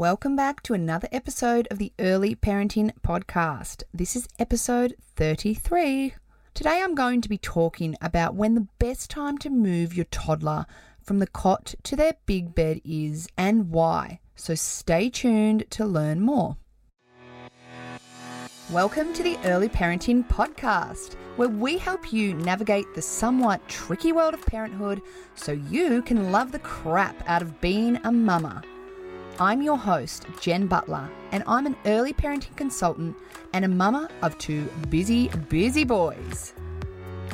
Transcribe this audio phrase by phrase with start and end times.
[0.00, 3.82] Welcome back to another episode of the Early Parenting Podcast.
[3.92, 6.14] This is episode 33.
[6.54, 10.64] Today I'm going to be talking about when the best time to move your toddler
[11.02, 14.20] from the cot to their big bed is and why.
[14.36, 16.56] So stay tuned to learn more.
[18.70, 24.32] Welcome to the Early Parenting Podcast, where we help you navigate the somewhat tricky world
[24.32, 25.02] of parenthood
[25.34, 28.62] so you can love the crap out of being a mama.
[29.42, 33.16] I'm your host, Jen Butler, and I'm an early parenting consultant
[33.54, 36.52] and a mama of two busy, busy boys.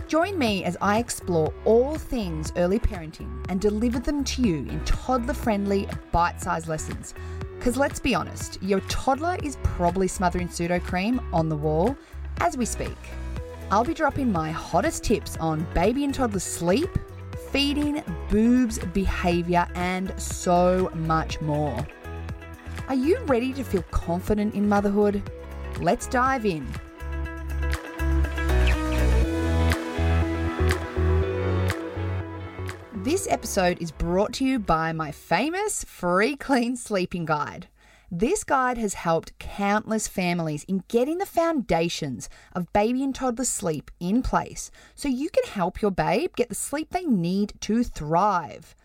[0.06, 4.80] Join me as I explore all things early parenting and deliver them to you in
[4.84, 7.12] toddler friendly, bite sized lessons.
[7.58, 11.96] Because let's be honest, your toddler is probably smothering Sudocrem on the wall
[12.38, 12.96] as we speak.
[13.72, 16.90] I'll be dropping my hottest tips on baby and toddler sleep,
[17.50, 21.84] feeding, boobs, behavior, and so much more.
[22.88, 25.20] Are you ready to feel confident in motherhood?
[25.80, 26.64] Let's dive in.
[32.94, 37.66] This episode is brought to you by my famous free clean sleeping guide.
[38.08, 43.90] This guide has helped countless families in getting the foundations of baby and toddler sleep
[43.98, 48.76] in place so you can help your babe get the sleep they need to thrive.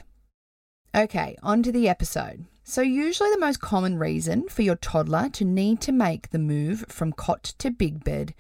[0.96, 2.46] Okay, on to the episode.
[2.64, 6.86] So, usually the most common reason for your toddler to need to make the move
[6.90, 8.34] from cot to big bed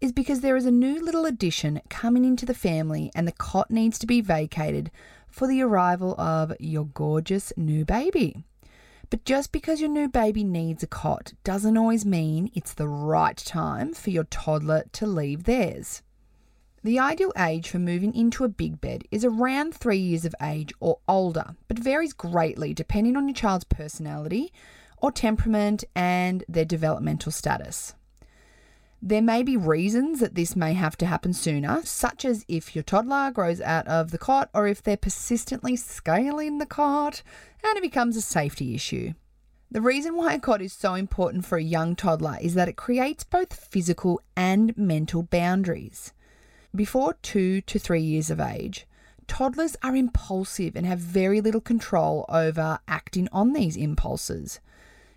[0.00, 3.68] is because there is a new little addition coming into the family and the cot
[3.68, 4.92] needs to be vacated
[5.30, 8.44] for the arrival of your gorgeous new baby.
[9.10, 13.36] But just because your new baby needs a cot doesn't always mean it's the right
[13.36, 16.02] time for your toddler to leave theirs.
[16.82, 20.72] The ideal age for moving into a big bed is around three years of age
[20.80, 24.52] or older, but varies greatly depending on your child's personality
[24.96, 27.94] or temperament and their developmental status.
[29.02, 32.82] There may be reasons that this may have to happen sooner, such as if your
[32.82, 37.22] toddler grows out of the cot or if they're persistently scaling the cot
[37.64, 39.14] and it becomes a safety issue.
[39.70, 42.76] The reason why a cot is so important for a young toddler is that it
[42.76, 46.12] creates both physical and mental boundaries.
[46.74, 48.86] Before two to three years of age,
[49.26, 54.60] toddlers are impulsive and have very little control over acting on these impulses.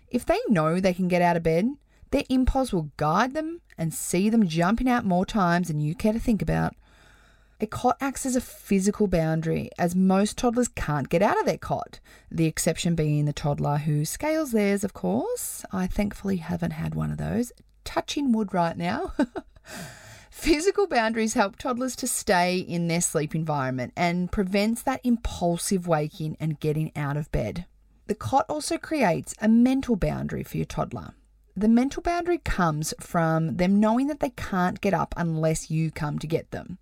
[0.08, 1.76] If they know they can get out of bed,
[2.14, 6.12] their impulse will guide them and see them jumping out more times than you care
[6.12, 6.76] to think about.
[7.60, 11.58] A cot acts as a physical boundary, as most toddlers can't get out of their
[11.58, 11.98] cot,
[12.30, 15.64] the exception being the toddler who scales theirs, of course.
[15.72, 17.50] I thankfully haven't had one of those.
[17.82, 19.12] Touching wood right now.
[20.30, 26.36] Physical boundaries help toddlers to stay in their sleep environment and prevents that impulsive waking
[26.38, 27.66] and getting out of bed.
[28.06, 31.14] The cot also creates a mental boundary for your toddler.
[31.56, 36.18] The mental boundary comes from them knowing that they can't get up unless you come
[36.18, 36.78] to get them.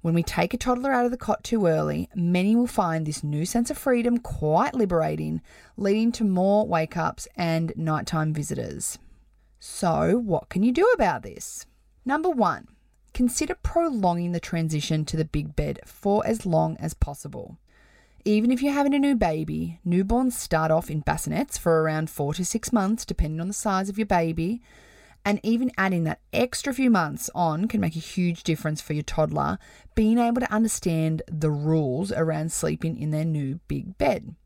[0.00, 3.22] When we take a toddler out of the cot too early, many will find this
[3.22, 5.42] new sense of freedom quite liberating,
[5.76, 8.98] leading to more wake ups and nighttime visitors.
[9.60, 11.66] So, what can you do about this?
[12.04, 12.66] Number one,
[13.14, 17.58] consider prolonging the transition to the big bed for as long as possible.
[18.24, 22.32] Even if you're having a new baby, newborns start off in bassinets for around four
[22.34, 24.62] to six months, depending on the size of your baby.
[25.24, 29.02] And even adding that extra few months on can make a huge difference for your
[29.02, 29.58] toddler
[29.94, 34.36] being able to understand the rules around sleeping in their new big bed.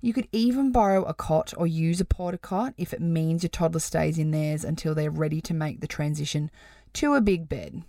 [0.00, 3.50] You could even borrow a cot or use a porta cot if it means your
[3.50, 6.52] toddler stays in theirs until they're ready to make the transition
[6.94, 7.82] to a big bed.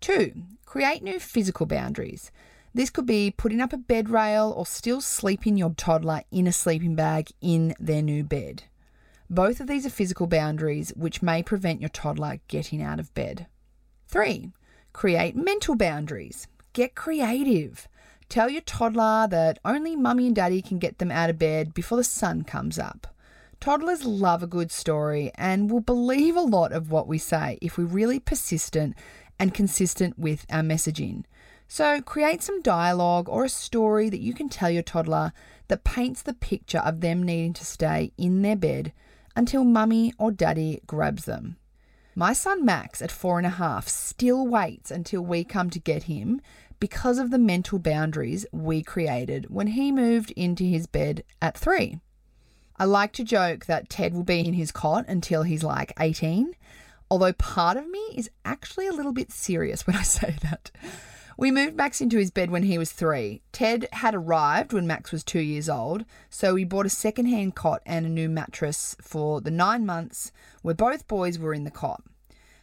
[0.00, 0.32] Two,
[0.64, 2.32] create new physical boundaries.
[2.74, 6.52] This could be putting up a bed rail or still sleeping your toddler in a
[6.52, 8.64] sleeping bag in their new bed.
[9.28, 13.46] Both of these are physical boundaries which may prevent your toddler getting out of bed.
[14.08, 14.52] Three,
[14.92, 16.46] create mental boundaries.
[16.72, 17.88] Get creative.
[18.30, 21.98] Tell your toddler that only mummy and daddy can get them out of bed before
[21.98, 23.06] the sun comes up.
[23.60, 27.76] Toddlers love a good story and will believe a lot of what we say if
[27.76, 28.96] we're really persistent
[29.38, 31.24] and consistent with our messaging.
[31.74, 35.32] So, create some dialogue or a story that you can tell your toddler
[35.68, 38.92] that paints the picture of them needing to stay in their bed
[39.34, 41.56] until mummy or daddy grabs them.
[42.14, 46.02] My son Max, at four and a half, still waits until we come to get
[46.02, 46.42] him
[46.78, 52.00] because of the mental boundaries we created when he moved into his bed at three.
[52.76, 56.54] I like to joke that Ted will be in his cot until he's like 18,
[57.10, 60.70] although part of me is actually a little bit serious when I say that.
[61.36, 63.42] We moved Max into his bed when he was three.
[63.52, 67.82] Ted had arrived when Max was two years old, so we bought a second-hand cot
[67.86, 70.32] and a new mattress for the nine months
[70.62, 72.02] where both boys were in the cot.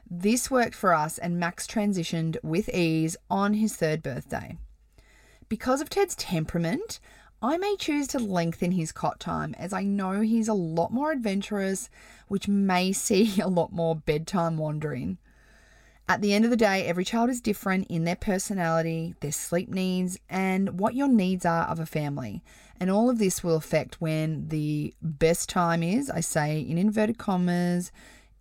[0.09, 4.57] This worked for us, and Max transitioned with ease on his third birthday.
[5.47, 6.99] Because of Ted's temperament,
[7.41, 11.11] I may choose to lengthen his cot time as I know he's a lot more
[11.11, 11.89] adventurous,
[12.27, 15.17] which may see a lot more bedtime wandering.
[16.09, 19.69] At the end of the day, every child is different in their personality, their sleep
[19.69, 22.43] needs, and what your needs are of a family.
[22.79, 27.19] And all of this will affect when the best time is, I say in inverted
[27.19, 27.91] commas,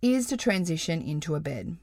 [0.01, 1.77] is to transition into a bed.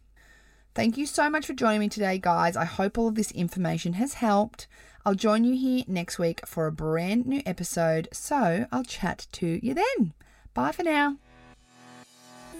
[0.74, 2.56] Thank you so much for joining me today, guys.
[2.56, 4.66] I hope all of this information has helped.
[5.04, 9.64] I'll join you here next week for a brand new episode, so I'll chat to
[9.64, 10.14] you then.
[10.52, 11.18] Bye for now.